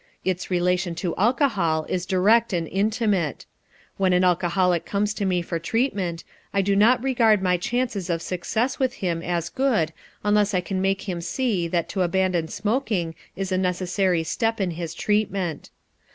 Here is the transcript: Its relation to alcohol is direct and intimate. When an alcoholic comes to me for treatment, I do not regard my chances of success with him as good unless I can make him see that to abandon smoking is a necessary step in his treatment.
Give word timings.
Its 0.25 0.49
relation 0.49 0.95
to 0.95 1.15
alcohol 1.15 1.85
is 1.87 2.07
direct 2.07 2.53
and 2.53 2.67
intimate. 2.69 3.45
When 3.97 4.13
an 4.13 4.23
alcoholic 4.23 4.83
comes 4.83 5.13
to 5.13 5.25
me 5.25 5.43
for 5.43 5.59
treatment, 5.59 6.23
I 6.55 6.63
do 6.63 6.75
not 6.75 7.03
regard 7.03 7.43
my 7.43 7.57
chances 7.57 8.09
of 8.09 8.23
success 8.23 8.79
with 8.79 8.93
him 8.95 9.21
as 9.21 9.49
good 9.49 9.93
unless 10.23 10.55
I 10.55 10.59
can 10.61 10.81
make 10.81 11.03
him 11.03 11.21
see 11.21 11.67
that 11.67 11.87
to 11.89 12.01
abandon 12.01 12.47
smoking 12.47 13.13
is 13.35 13.51
a 13.51 13.59
necessary 13.59 14.23
step 14.23 14.59
in 14.59 14.71
his 14.71 14.95
treatment. 14.95 15.69